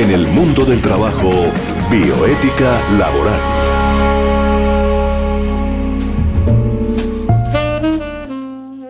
[0.00, 1.30] En el mundo del trabajo,
[1.90, 3.40] bioética laboral.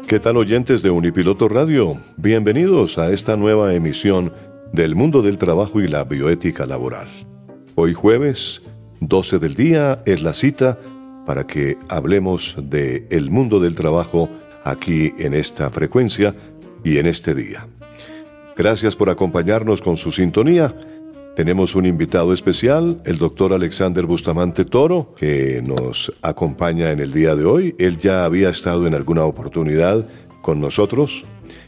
[0.07, 2.01] ¿Qué tal oyentes de Unipiloto Radio?
[2.17, 4.33] Bienvenidos a esta nueva emisión
[4.73, 7.09] del mundo del trabajo y la bioética laboral.
[7.75, 8.63] Hoy jueves,
[9.01, 10.79] 12 del día, es la cita
[11.27, 14.31] para que hablemos de el mundo del trabajo
[14.63, 16.37] aquí en esta frecuencia
[16.85, 17.67] y en este día.
[18.57, 20.73] Gracias por acompañarnos con su sintonía.
[21.37, 27.37] Tenemos un invitado especial, el doctor Alexander Bustamante Toro, que nos acompaña en el día
[27.37, 27.75] de hoy.
[27.79, 30.05] Él ya había estado en alguna oportunidad
[30.43, 31.25] con nosotros.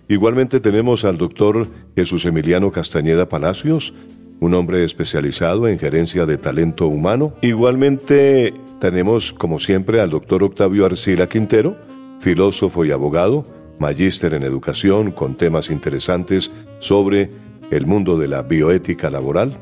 [0.09, 3.95] Igualmente tenemos al doctor Jesús Emiliano Castañeda Palacios,
[4.41, 7.35] un hombre especializado en gerencia de talento humano.
[7.41, 11.77] Igualmente tenemos, como siempre, al doctor Octavio Arcila Quintero,
[12.19, 13.47] filósofo y abogado,
[13.79, 17.31] magíster en educación con temas interesantes sobre
[17.71, 19.59] el mundo de la bioética laboral.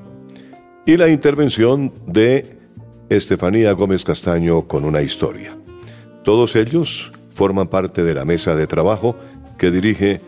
[0.86, 2.58] Y la intervención de
[3.08, 5.56] Estefanía Gómez Castaño con una historia.
[6.24, 9.16] Todos ellos forman parte de la mesa de trabajo
[9.58, 10.20] que dirige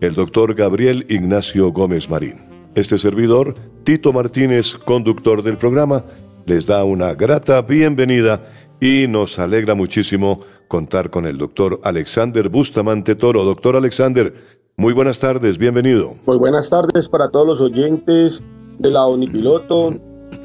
[0.00, 2.34] el doctor Gabriel Ignacio Gómez Marín.
[2.74, 6.04] Este servidor, Tito Martínez, conductor del programa,
[6.46, 8.46] les da una grata bienvenida
[8.80, 13.44] y nos alegra muchísimo contar con el doctor Alexander Bustamante Toro.
[13.44, 14.32] Doctor Alexander,
[14.78, 16.12] muy buenas tardes, bienvenido.
[16.24, 18.40] Muy buenas tardes para todos los oyentes
[18.78, 19.90] de la Unipiloto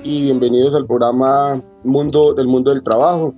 [0.03, 3.35] y bienvenidos al programa Mundo del Mundo del Trabajo.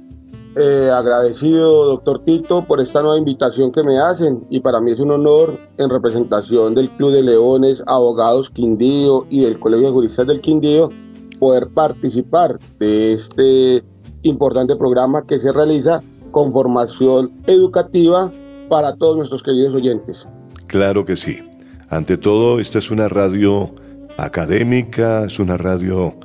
[0.55, 5.01] Eh, agradecido, doctor Tito, por esta nueva invitación que me hacen y para mí es
[5.01, 10.27] un honor en representación del Club de Leones, Abogados Quindío y del Colegio de Juristas
[10.27, 10.89] del Quindío
[11.39, 13.83] poder participar de este
[14.21, 16.01] importante programa que se realiza
[16.31, 18.31] con formación educativa
[18.69, 20.25] para todos nuestros queridos oyentes.
[20.67, 21.39] Claro que sí.
[21.89, 23.73] Ante todo, esta es una radio
[24.17, 26.17] académica, es una radio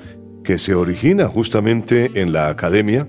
[0.42, 3.08] que se origina justamente en la academia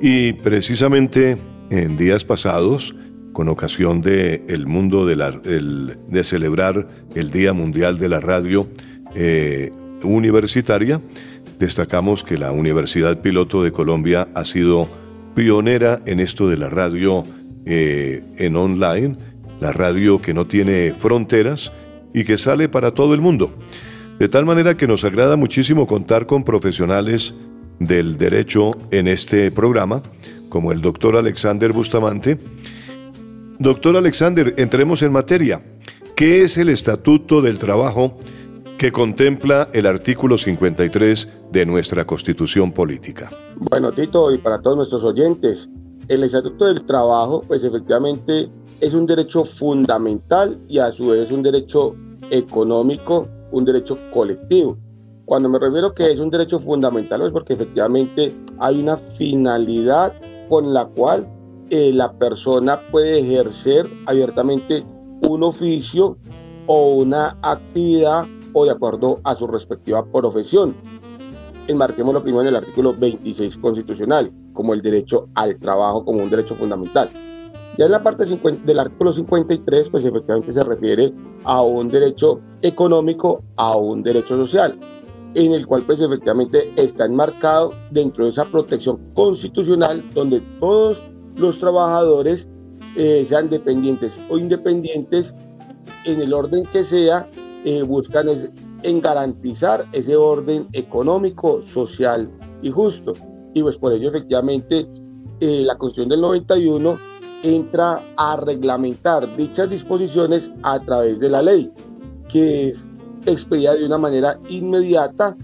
[0.00, 1.36] y precisamente
[1.70, 2.94] en días pasados,
[3.32, 8.68] con ocasión de mundo de, la, de celebrar el Día Mundial de la Radio
[9.14, 9.70] eh,
[10.02, 11.00] Universitaria,
[11.58, 14.88] destacamos que la Universidad Piloto de Colombia ha sido
[15.34, 17.24] pionera en esto de la radio
[17.64, 19.16] eh, en online,
[19.60, 21.72] la radio que no tiene fronteras
[22.14, 23.52] y que sale para todo el mundo.
[24.18, 27.34] De tal manera que nos agrada muchísimo contar con profesionales
[27.78, 30.02] del derecho en este programa,
[30.48, 32.38] como el doctor Alexander Bustamante.
[33.58, 35.62] Doctor Alexander, entremos en materia.
[36.16, 38.18] ¿Qué es el Estatuto del Trabajo
[38.76, 43.30] que contempla el artículo 53 de nuestra Constitución Política?
[43.56, 45.68] Bueno, Tito, y para todos nuestros oyentes,
[46.08, 48.48] el Estatuto del Trabajo, pues efectivamente
[48.80, 51.94] es un derecho fundamental y a su vez un derecho
[52.30, 54.76] económico, un derecho colectivo.
[55.24, 60.14] Cuando me refiero que es un derecho fundamental es porque efectivamente hay una finalidad
[60.48, 61.28] con la cual
[61.70, 64.84] eh, la persona puede ejercer abiertamente
[65.28, 66.16] un oficio
[66.66, 70.74] o una actividad o de acuerdo a su respectiva profesión.
[71.66, 76.54] Enmarquémoslo primero en el artículo 26 constitucional, como el derecho al trabajo como un derecho
[76.54, 77.10] fundamental.
[77.78, 81.12] Ya en la parte del artículo 53, pues efectivamente se refiere
[81.44, 84.78] a un derecho económico, a un derecho social
[85.34, 91.02] en el cual pues efectivamente está enmarcado dentro de esa protección constitucional donde todos
[91.36, 92.48] los trabajadores
[92.96, 95.34] eh, sean dependientes o independientes
[96.04, 97.28] en el orden que sea,
[97.64, 98.26] eh, buscan
[98.82, 102.30] en garantizar ese orden económico, social
[102.62, 103.12] y justo.
[103.54, 104.88] Y pues por ello efectivamente
[105.40, 111.70] eh, la Constitución del 91 entra a reglamentar dichas disposiciones a través de la ley,
[112.28, 112.90] que es
[113.26, 115.36] expedida de una manera inmediata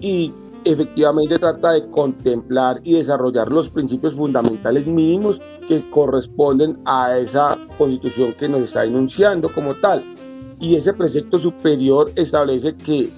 [0.00, 0.32] y
[0.64, 8.34] efectivamente trata de contemplar y desarrollar los principios fundamentales mínimos que corresponden a esa constitución
[8.34, 10.04] que nos está enunciando como tal.
[10.60, 13.10] Y ese precepto superior establece que,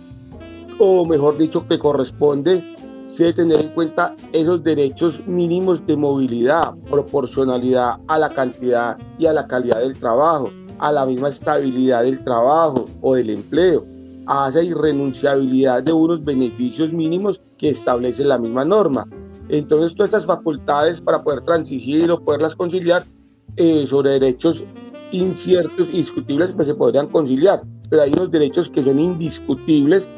[0.79, 2.70] o mejor dicho, que corresponde
[3.17, 9.33] se tener en cuenta esos derechos mínimos de movilidad, proporcionalidad a la cantidad y a
[9.33, 13.85] la calidad del trabajo, a la misma estabilidad del trabajo o del empleo,
[14.27, 19.07] a esa irrenunciabilidad de unos beneficios mínimos que establece la misma norma.
[19.49, 23.03] Entonces, todas estas facultades para poder transigir o poderlas conciliar
[23.57, 24.63] eh, sobre derechos
[25.11, 30.09] inciertos y discutibles, pues se podrían conciliar, pero hay unos derechos que son indiscutibles,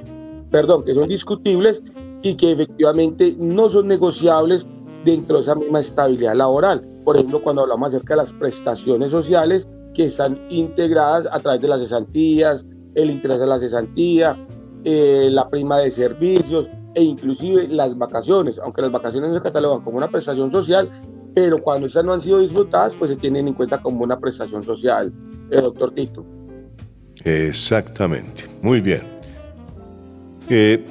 [0.51, 1.83] perdón, que son discutibles
[2.23, 4.67] y que efectivamente no son negociables
[5.05, 6.87] dentro de esa misma estabilidad laboral.
[7.05, 11.69] Por ejemplo, cuando hablamos acerca de las prestaciones sociales, que están integradas a través de
[11.69, 12.65] las cesantías,
[12.95, 14.47] el interés de la cesantía,
[14.85, 19.83] eh, la prima de servicios e inclusive las vacaciones, aunque las vacaciones no se catalogan
[19.83, 20.91] como una prestación social,
[21.35, 24.63] pero cuando esas no han sido disfrutadas, pues se tienen en cuenta como una prestación
[24.63, 25.13] social,
[25.51, 26.25] eh, doctor Tito.
[27.25, 29.03] Exactamente, muy bien.
[30.49, 30.85] Eh,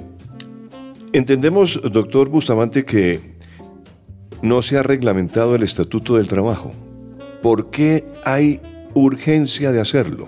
[1.14, 3.38] entendemos, doctor Bustamante, que
[4.42, 6.72] no se ha reglamentado el Estatuto del Trabajo.
[7.42, 8.62] ¿Por qué hay
[8.94, 10.28] urgencia de hacerlo?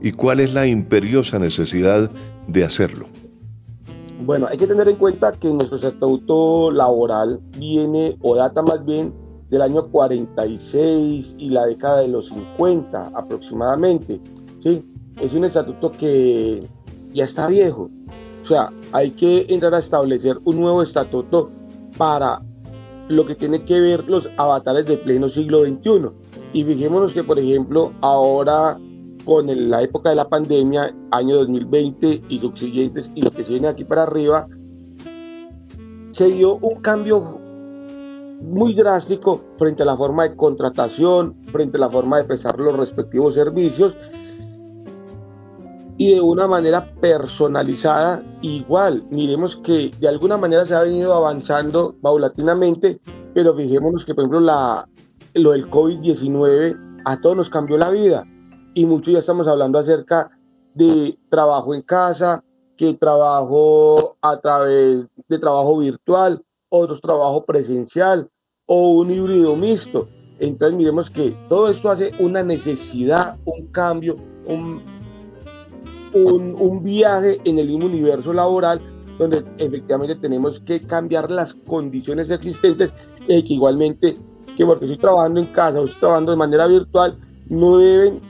[0.00, 2.10] ¿Y cuál es la imperiosa necesidad
[2.46, 3.06] de hacerlo?
[4.24, 9.12] Bueno, hay que tener en cuenta que nuestro estatuto laboral viene o data más bien
[9.50, 14.20] del año 46 y la década de los 50 aproximadamente.
[14.60, 14.84] ¿sí?
[15.20, 16.66] Es un estatuto que
[17.12, 17.90] ya está viejo.
[18.42, 21.50] O sea, hay que entrar a establecer un nuevo estatuto
[21.98, 22.40] para
[23.08, 26.10] lo que tiene que ver los avatares de pleno siglo XXI.
[26.52, 28.78] Y fijémonos que, por ejemplo, ahora
[29.24, 33.66] con la época de la pandemia, año 2020 y subsiguientes, y lo que se viene
[33.66, 34.46] aquí para arriba,
[36.12, 37.40] se dio un cambio
[38.42, 42.76] muy drástico frente a la forma de contratación, frente a la forma de prestar los
[42.76, 43.96] respectivos servicios
[45.96, 49.04] y de una manera personalizada igual.
[49.10, 53.00] Miremos que de alguna manera se ha venido avanzando paulatinamente,
[53.32, 54.88] pero fijémonos que por ejemplo la,
[55.34, 58.24] lo del COVID-19 a todos nos cambió la vida
[58.74, 60.30] y mucho ya estamos hablando acerca
[60.74, 62.42] de trabajo en casa,
[62.76, 68.28] que trabajo a través de trabajo virtual, otros trabajo presencial
[68.66, 70.08] o un híbrido mixto.
[70.40, 74.82] Entonces miremos que todo esto hace una necesidad, un cambio, un,
[76.14, 78.80] un, viaje en el mismo universo laboral
[79.18, 82.92] donde efectivamente tenemos que cambiar las condiciones existentes
[83.28, 84.16] y que igualmente
[84.56, 87.16] que porque estoy trabajando en casa o estoy trabajando de manera virtual
[87.48, 88.20] no deben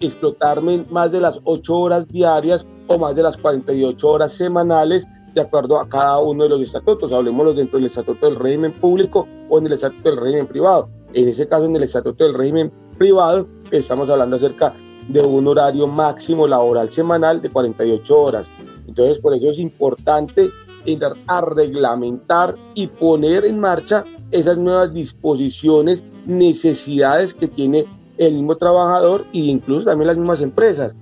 [0.00, 5.40] explotarme más de las 8 horas diarias o más de las 48 horas semanales de
[5.40, 7.12] acuerdo a cada uno de los estatutos.
[7.12, 10.88] Hablemoslo dentro del estatuto del régimen público o en el estatuto del régimen privado.
[11.12, 14.74] En ese caso, en el estatuto del régimen privado, estamos hablando acerca
[15.12, 18.46] de un horario máximo laboral semanal de 48 horas.
[18.86, 20.50] Entonces, por eso es importante
[20.86, 27.84] entrar a reglamentar y poner en marcha esas nuevas disposiciones, necesidades que tiene
[28.18, 30.96] el mismo trabajador e incluso también las mismas empresas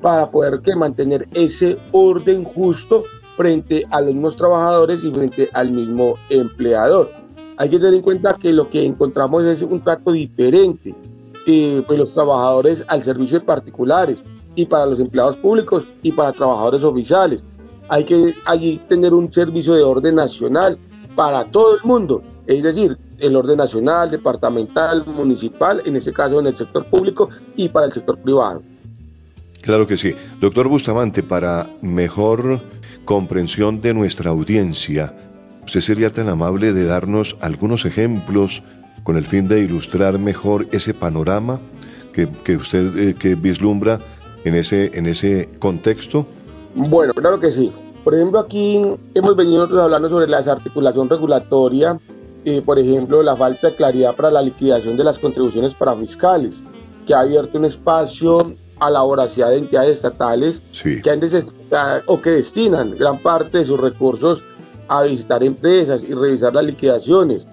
[0.00, 3.04] para poder que mantener ese orden justo
[3.36, 7.10] frente a los mismos trabajadores y frente al mismo empleador.
[7.56, 10.94] Hay que tener en cuenta que lo que encontramos es un trato diferente,
[11.46, 14.22] eh, pues los trabajadores al servicio de particulares
[14.54, 17.44] y para los empleados públicos y para trabajadores oficiales.
[17.88, 20.78] Hay que allí tener un servicio de orden nacional
[21.16, 26.46] para todo el mundo, es decir, el orden nacional, departamental, municipal, en este caso en
[26.46, 28.62] el sector público y para el sector privado.
[29.62, 30.14] Claro que sí.
[30.40, 32.60] Doctor Bustamante, para mejor
[33.04, 35.14] comprensión de nuestra audiencia,
[35.64, 38.62] ¿usted sería tan amable de darnos algunos ejemplos
[39.02, 41.60] con el fin de ilustrar mejor ese panorama
[42.12, 44.00] que, que usted eh, que vislumbra
[44.44, 46.26] en ese, en ese contexto?
[46.74, 47.72] Bueno, claro que sí.
[48.04, 48.82] Por ejemplo, aquí
[49.14, 51.98] hemos venido hablando sobre la desarticulación regulatoria
[52.44, 56.60] eh, por ejemplo, la falta de claridad para la liquidación de las contribuciones para fiscales,
[57.06, 61.20] que ha abierto un espacio a la voracidad de entidades estatales que han
[62.06, 64.42] o que destinan gran parte de sus recursos
[64.88, 67.46] a visitar empresas y revisar las liquidaciones.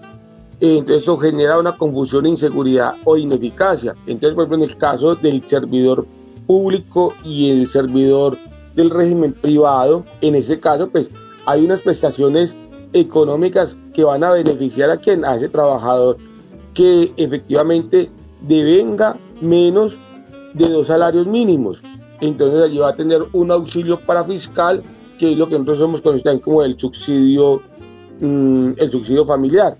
[0.62, 3.96] Entonces eso genera una confusión, inseguridad o ineficacia.
[4.08, 6.06] Entonces, por ejemplo, en el caso del servidor
[6.48, 8.38] público y el servidor
[8.76, 11.10] del régimen privado, en ese caso, pues
[11.46, 12.56] hay unas prestaciones
[12.94, 16.18] económicas que van a beneficiar a quien, a ese trabajador
[16.74, 18.10] que efectivamente
[18.42, 20.00] devenga menos
[20.54, 21.82] de dos salarios mínimos.
[22.22, 24.84] Entonces allí va a tener un auxilio para fiscal,
[25.18, 27.62] que es lo que nosotros hemos conocido como el subsidio,
[28.20, 29.78] mm, el subsidio familiar.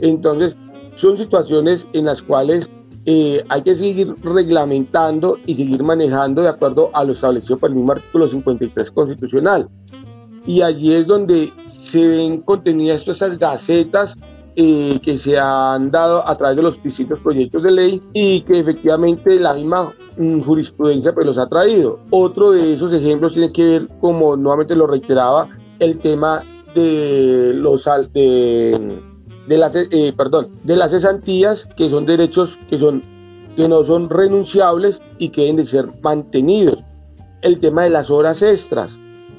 [0.00, 0.56] Entonces
[0.94, 2.68] son situaciones en las cuales
[3.06, 7.76] eh, hay que seguir reglamentando y seguir manejando de acuerdo a lo establecido por el
[7.76, 9.68] mismo artículo 53 constitucional
[10.46, 14.16] y allí es donde se ven contenidas todas esas gacetas
[14.56, 18.58] eh, que se han dado a través de los distintos proyectos de ley y que
[18.58, 22.00] efectivamente la misma mm, jurisprudencia pues los ha traído.
[22.10, 26.42] Otro de esos ejemplos tiene que ver, como nuevamente lo reiteraba, el tema
[26.74, 27.86] de los
[29.46, 33.02] de las eh, perdón de las cesantías que son derechos que son
[33.56, 36.78] que no son renunciables y que deben de ser mantenidos.
[37.42, 38.98] El tema de las horas extras,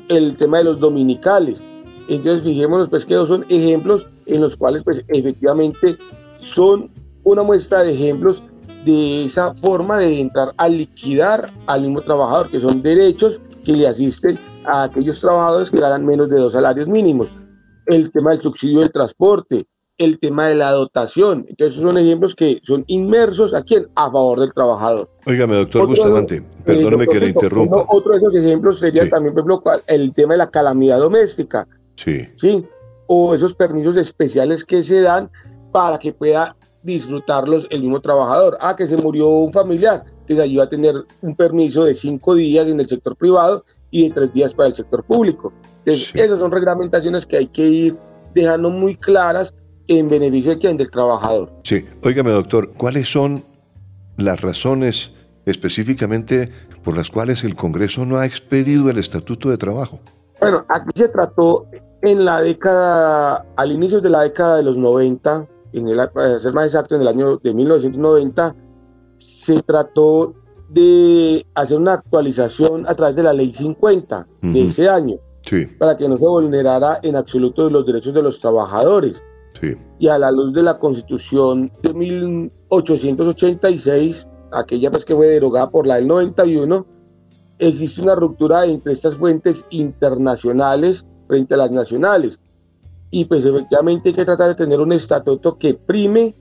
[0.10, 1.64] el tema de los dominicales.
[2.08, 5.98] Entonces fijémonos pues que son ejemplos en los cuales pues efectivamente
[6.38, 6.92] son
[7.24, 8.44] una muestra de ejemplos
[8.86, 13.88] de esa forma de entrar a liquidar al mismo trabajador, que son derechos que le
[13.88, 17.30] asisten a aquellos trabajadores que ganan menos de dos salarios mínimos.
[17.86, 19.66] El tema del subsidio del transporte,
[19.98, 21.46] el tema de la dotación.
[21.48, 25.10] Entonces, son ejemplos que son inmersos aquí a favor del trabajador.
[25.26, 27.86] Óigame, doctor Bustamante, eh, perdóneme que le interrumpa.
[27.88, 31.68] otro de esos ejemplos sería también, por ejemplo, el tema de la calamidad doméstica.
[31.96, 32.28] Sí.
[32.36, 32.66] Sí.
[33.08, 35.30] O esos permisos especiales que se dan
[35.72, 38.58] para que pueda disfrutarlos el mismo trabajador.
[38.60, 42.36] Ah, que se murió un familiar, que allí va a tener un permiso de cinco
[42.36, 45.54] días en el sector privado y de tres días para el sector público.
[45.86, 47.96] Entonces, esas son reglamentaciones que hay que ir
[48.34, 49.54] dejando muy claras
[49.88, 51.52] en beneficio de quién, del trabajador.
[51.64, 53.44] Sí, óigame doctor, ¿cuáles son
[54.18, 55.12] las razones
[55.46, 56.52] específicamente
[56.84, 60.00] por las cuales el Congreso no ha expedido el Estatuto de Trabajo?
[60.40, 61.68] Bueno, aquí se trató
[62.02, 66.54] en la década, al inicio de la década de los 90, en el, para ser
[66.54, 68.56] más exacto, en el año de 1990,
[69.16, 70.36] se trató
[70.70, 75.66] de hacer una actualización a través de la ley 50 de ese año, sí.
[75.80, 79.24] para que no se vulnerara en absoluto los derechos de los trabajadores.
[80.00, 85.88] Y a la luz de la constitución de 1886, aquella pues que fue derogada por
[85.88, 86.86] la del 91,
[87.60, 92.40] existe una ruptura entre estas fuentes internacionales frente a las nacionales.
[93.12, 96.36] Y pues efectivamente hay que tratar de tener un estatuto que prime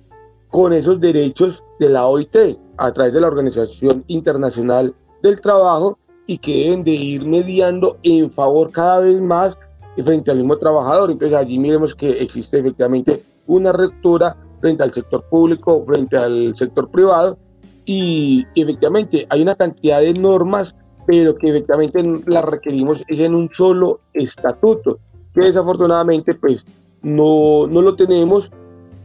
[0.49, 6.39] con esos derechos de la OIT a través de la Organización Internacional del Trabajo y
[6.39, 9.59] que deben de ir mediando en favor cada vez más
[10.01, 11.11] frente al mismo trabajador.
[11.11, 16.89] Entonces allí miremos que existe efectivamente una ruptura frente al sector público, frente al sector
[16.91, 17.37] privado
[17.85, 20.75] y efectivamente hay una cantidad de normas,
[21.07, 25.01] pero que efectivamente las requerimos es en un solo estatuto,
[25.35, 26.65] que desafortunadamente pues
[27.03, 28.51] no, no lo tenemos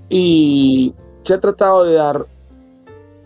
[0.10, 2.28] y se ha tratado de dar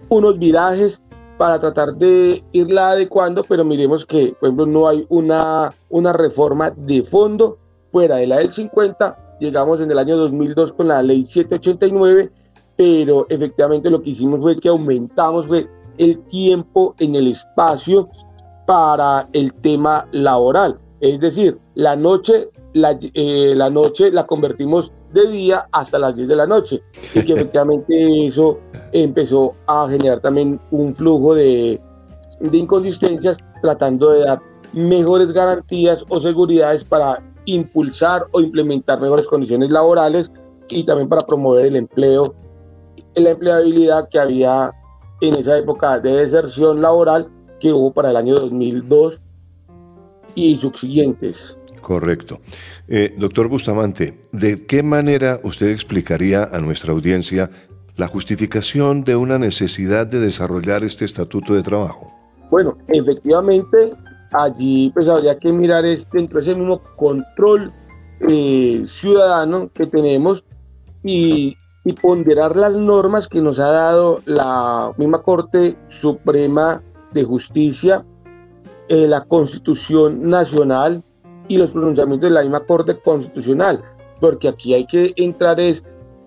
[0.10, 1.02] unos virajes
[1.42, 6.70] para tratar de irla adecuando, pero miremos que, por ejemplo, no hay una, una reforma
[6.70, 7.58] de fondo
[7.92, 12.30] fuera de la del 50, llegamos en el año 2002 con la ley 789,
[12.78, 15.68] pero efectivamente lo que hicimos fue que aumentamos fue
[15.98, 18.08] el tiempo en el espacio
[18.68, 20.78] para el tema laboral.
[21.00, 26.28] Es decir, la noche la, eh, la noche la convertimos de día hasta las 10
[26.28, 26.82] de la noche
[27.14, 28.60] y que efectivamente eso
[28.92, 31.80] empezó a generar también un flujo de,
[32.40, 34.42] de inconsistencias tratando de dar
[34.74, 40.32] mejores garantías o seguridades para impulsar o implementar mejores condiciones laborales
[40.70, 42.34] y también para promover el empleo,
[43.16, 44.72] la empleabilidad que había
[45.22, 49.22] en esa época de deserción laboral que hubo para el año 2002
[50.36, 51.58] y subsiguientes.
[51.82, 52.40] Correcto.
[52.88, 57.50] Eh, doctor Bustamante, ¿de qué manera usted explicaría a nuestra audiencia
[57.98, 62.14] la justificación de una necesidad de desarrollar este estatuto de trabajo?
[62.50, 63.94] Bueno, efectivamente,
[64.32, 67.72] allí pues habría que mirar dentro de ese mismo control
[68.28, 70.44] eh, ciudadano que tenemos
[71.04, 71.58] y,
[72.02, 78.06] ponderar las normas que nos ha dado la misma Corte Suprema de Justicia,
[78.88, 81.04] eh, la Constitución Nacional,
[81.48, 83.84] y los pronunciamientos de la misma Corte Constitucional,
[84.20, 85.84] porque aquí hay que entrar es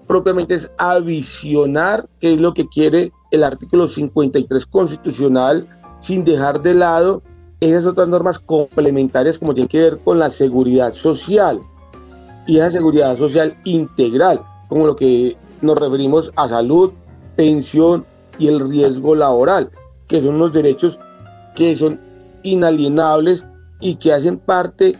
[0.06, 5.66] propiamente es a visionar qué es lo que quiere el artículo 53 constitucional
[6.00, 7.22] sin dejar de lado
[7.60, 11.60] esas otras normas complementarias como tienen que ver con la seguridad social.
[12.46, 16.92] Y esa seguridad social integral, como lo que nos referimos a salud,
[17.36, 18.04] pensión
[18.38, 19.70] y el riesgo laboral,
[20.08, 20.98] que son unos derechos
[21.56, 21.98] que son
[22.42, 23.46] inalienables
[23.80, 24.94] y que hacen parte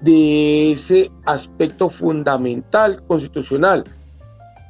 [0.00, 3.84] de ese aspecto fundamental constitucional.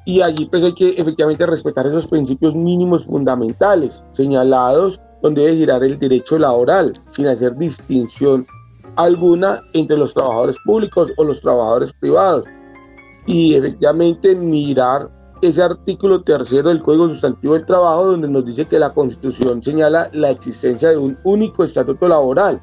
[0.06, 5.84] Y allí pues hay que efectivamente respetar esos principios mínimos fundamentales señalados donde debe girar
[5.84, 8.46] el derecho laboral sin hacer distinción
[8.96, 12.44] alguna entre los trabajadores públicos o los trabajadores privados.
[13.26, 15.10] Y efectivamente mirar
[15.42, 20.10] ese artículo tercero del Código Sustantivo del Trabajo donde nos dice que la Constitución señala
[20.12, 22.60] la existencia de un único estatuto laboral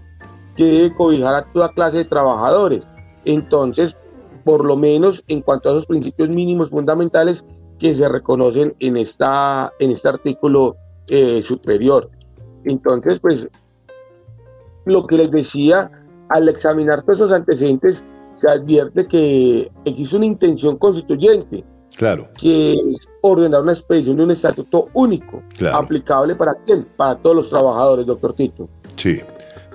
[0.57, 2.87] que debe cobijar a toda clase de trabajadores.
[3.23, 3.95] Entonces,
[4.43, 7.45] por lo menos en cuanto a esos principios mínimos fundamentales
[7.79, 10.75] que se reconocen en, esta, en este artículo
[11.07, 12.09] eh, superior.
[12.65, 13.47] Entonces, pues,
[14.85, 15.91] lo que les decía,
[16.29, 21.63] al examinar todos esos antecedentes, se advierte que existe una intención constituyente.
[21.95, 22.29] Claro.
[22.39, 25.41] Que es ordenar una expedición de un estatuto único,
[25.73, 26.87] aplicable para quién?
[26.95, 28.69] Para todos los trabajadores, doctor Tito.
[28.95, 29.19] Sí.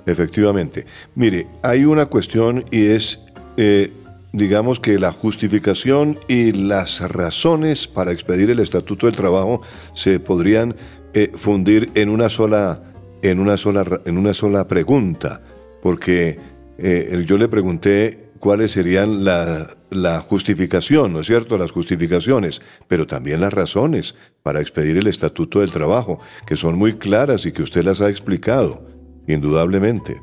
[0.05, 0.85] Efectivamente.
[1.15, 3.19] Mire, hay una cuestión y es,
[3.57, 3.91] eh,
[4.33, 9.61] digamos que la justificación y las razones para expedir el Estatuto del Trabajo
[9.93, 10.75] se podrían
[11.13, 12.81] eh, fundir en una sola,
[13.21, 15.41] en una sola, en una sola pregunta.
[15.81, 16.39] porque
[16.77, 21.57] eh, yo le pregunté cuáles serían la, la justificación, ¿no es cierto?
[21.57, 26.93] Las justificaciones, pero también las razones para expedir el Estatuto del Trabajo, que son muy
[26.93, 28.92] claras y que usted las ha explicado,
[29.27, 30.21] indudablemente.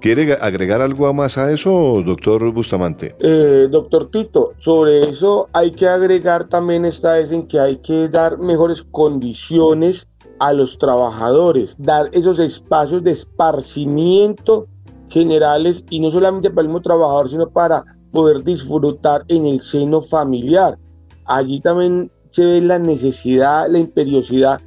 [0.00, 3.16] ¿Quiere agregar algo más a eso, doctor Bustamante?
[3.20, 8.08] Eh, doctor Tito, sobre eso hay que agregar también esta vez en que hay que
[8.08, 10.06] dar mejores condiciones
[10.38, 14.66] a los trabajadores, dar esos espacios de esparcimiento
[15.08, 20.02] generales y no solamente para el mismo trabajador, sino para poder disfrutar en el seno
[20.02, 20.78] familiar.
[21.24, 24.60] Allí también se ve la necesidad, la imperiosidad,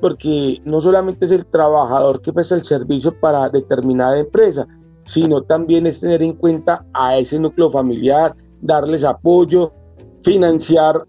[0.00, 4.66] porque no solamente es el trabajador que presta el servicio para determinada empresa,
[5.04, 9.72] sino también es tener en cuenta a ese núcleo familiar, darles apoyo,
[10.22, 11.06] financiar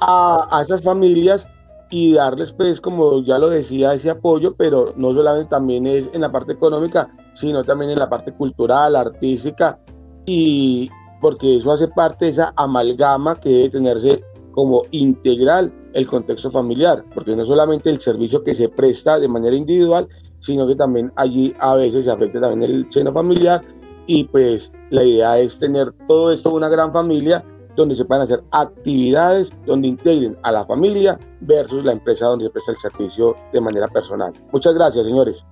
[0.00, 1.46] a, a esas familias
[1.90, 6.20] y darles, pues, como ya lo decía, ese apoyo, pero no solamente también es en
[6.20, 9.78] la parte económica, sino también en la parte cultural, artística,
[10.26, 14.22] y porque eso hace parte de esa amalgama que debe tenerse
[14.52, 19.56] como integral el contexto familiar, porque no solamente el servicio que se presta de manera
[19.56, 23.60] individual, sino que también allí a veces se afecta también el seno familiar
[24.06, 28.42] y pues la idea es tener todo esto una gran familia donde se puedan hacer
[28.52, 33.60] actividades donde integren a la familia versus la empresa donde se presta el servicio de
[33.60, 34.32] manera personal.
[34.52, 35.44] Muchas gracias, señores.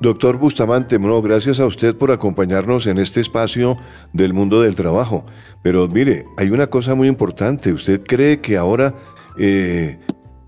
[0.00, 3.76] Doctor Bustamante, no, gracias a usted por acompañarnos en este espacio
[4.12, 5.24] del mundo del trabajo.
[5.62, 7.72] Pero mire, hay una cosa muy importante.
[7.72, 8.94] ¿Usted cree que ahora
[9.38, 9.98] eh,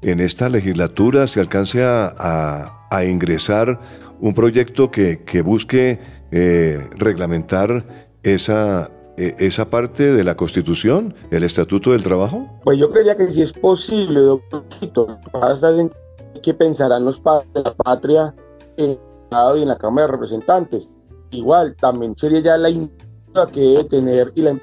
[0.03, 2.73] en esta legislatura se alcance a,
[3.07, 3.79] ingresar
[4.21, 6.01] un proyecto que, busque
[6.31, 12.49] eh, reglamentar esa, e, esa parte de la Constitución, el Estatuto del Trabajo?
[12.65, 14.65] Pues yo creía que si es posible, doctor,
[16.43, 18.35] que pensarán los padres de la patria
[18.77, 20.89] en el Estado y en la Cámara de Representantes.
[21.31, 22.71] Igual, también sería ya la
[23.53, 24.57] que debe tener y la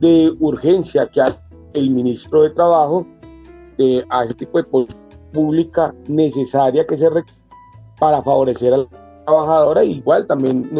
[0.00, 1.38] de urgencia que hace
[1.74, 3.06] el ministro de Trabajo
[4.10, 4.98] a ese tipo de política
[5.32, 7.38] pública necesaria que se requiere
[7.98, 8.86] para favorecer a la
[9.24, 10.70] trabajadora, igual también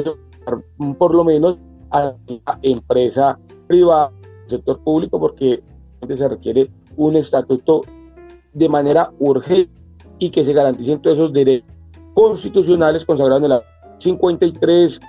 [0.98, 1.58] por lo menos
[1.90, 4.11] a la empresa privada,
[4.46, 5.62] sector público, porque
[6.08, 7.82] se requiere un estatuto
[8.54, 9.70] de manera urgente
[10.18, 11.68] y que se garanticen todos esos derechos
[12.14, 13.62] constitucionales consagrados en la
[13.98, 15.00] 53,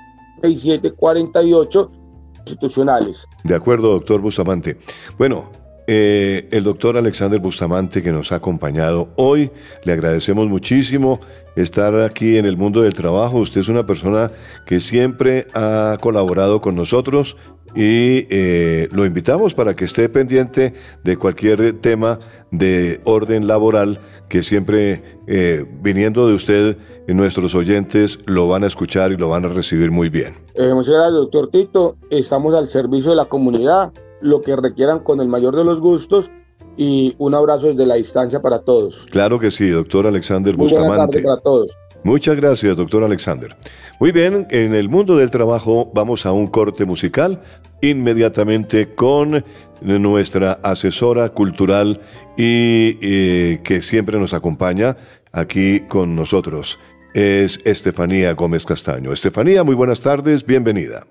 [0.42, 1.92] 67, 48
[2.36, 3.26] constitucionales.
[3.44, 4.78] De acuerdo, doctor Bustamante.
[5.18, 5.50] Bueno,
[5.92, 9.50] eh, el doctor Alexander Bustamante que nos ha acompañado hoy.
[9.84, 11.20] Le agradecemos muchísimo
[11.56, 13.40] estar aquí en el mundo del trabajo.
[13.40, 14.30] Usted es una persona
[14.68, 17.38] que siempre ha colaborado con nosotros
[17.74, 22.20] y eh, lo invitamos para que esté pendiente de cualquier tema
[22.52, 24.00] de orden laboral
[24.30, 29.44] que siempre eh, viniendo de usted nuestros oyentes lo van a escuchar y lo van
[29.46, 30.36] a recibir muy bien.
[30.56, 31.98] muchas gracias, doctor Tito.
[32.12, 36.30] Estamos al servicio de la comunidad lo que requieran con el mayor de los gustos
[36.78, 39.06] y un abrazo desde la distancia para todos.
[39.12, 41.22] Claro que sí, doctor Alexander Bustamante.
[41.22, 41.78] para todos.
[42.04, 43.56] Muchas gracias, doctor Alexander.
[44.00, 47.42] Muy bien, en el mundo del trabajo vamos a un corte musical
[47.82, 49.44] inmediatamente con
[49.82, 52.00] nuestra asesora cultural
[52.38, 54.96] y eh, que siempre nos acompaña
[55.34, 56.80] aquí con nosotros.
[57.14, 59.12] Es Estefanía Gómez Castaño.
[59.12, 61.06] Estefanía, muy buenas tardes, bienvenida.